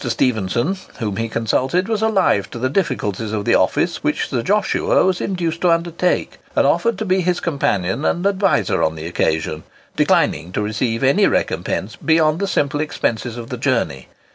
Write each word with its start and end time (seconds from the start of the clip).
Stephenson, 0.09 0.77
whom 0.97 1.17
he 1.17 1.29
consulted, 1.29 1.87
was 1.87 2.01
alive 2.01 2.49
to 2.49 2.57
the 2.57 2.71
difficulties 2.71 3.31
of 3.31 3.45
the 3.45 3.53
office 3.53 3.97
which 4.03 4.27
Sir 4.29 4.41
Joshua 4.41 5.05
was 5.05 5.21
induced 5.21 5.61
to 5.61 5.69
undertake, 5.69 6.39
and 6.55 6.65
offered 6.65 6.97
to 6.97 7.05
be 7.05 7.21
his 7.21 7.39
companion 7.39 8.03
and 8.03 8.25
adviser 8.25 8.81
on 8.81 8.95
the 8.95 9.05
occasion,—declining 9.05 10.51
to 10.53 10.61
receive 10.63 11.03
any 11.03 11.27
recompense 11.27 11.97
beyond 11.97 12.39
the 12.39 12.47
simple 12.47 12.79
expenses 12.79 13.37
of 13.37 13.51
the 13.51 13.57
journey. 13.57 14.07